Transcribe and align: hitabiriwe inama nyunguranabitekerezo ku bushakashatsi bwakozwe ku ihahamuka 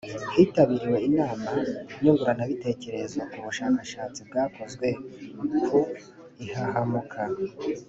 hitabiriwe 0.35 0.97
inama 1.09 1.49
nyunguranabitekerezo 2.01 3.19
ku 3.31 3.37
bushakashatsi 3.45 4.19
bwakozwe 4.29 4.87
ku 5.65 5.79
ihahamuka 6.45 7.21